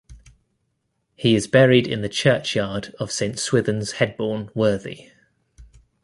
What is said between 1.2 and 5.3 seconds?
is buried in the churchyard of Saint Swithun's Headbourne Worthy.